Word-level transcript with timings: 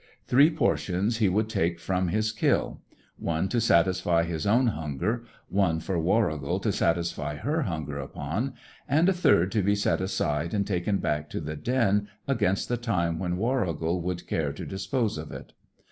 Three 0.25 0.49
portions 0.49 1.17
he 1.17 1.29
would 1.29 1.47
take 1.47 1.79
from 1.79 2.07
his 2.07 2.31
kill; 2.31 2.81
one 3.19 3.47
to 3.49 3.61
satisfy 3.61 4.23
his 4.23 4.47
own 4.47 4.65
hunger, 4.65 5.25
one 5.47 5.79
for 5.79 5.99
Warrigal 5.99 6.59
to 6.61 6.71
satisfy 6.71 7.35
her 7.35 7.61
hunger 7.61 7.99
upon, 7.99 8.55
and 8.89 9.07
a 9.07 9.13
third 9.13 9.51
to 9.51 9.61
be 9.61 9.75
set 9.75 10.01
aside 10.01 10.55
and 10.55 10.65
taken 10.65 10.97
back 10.97 11.29
to 11.29 11.39
the 11.39 11.55
den 11.55 12.07
against 12.27 12.67
the 12.67 12.77
time 12.77 13.19
when 13.19 13.37
Warrigal 13.37 14.01
should 14.09 14.25
care 14.25 14.51
to 14.51 14.65
dispose 14.65 15.19
of 15.19 15.31
it. 15.31 15.53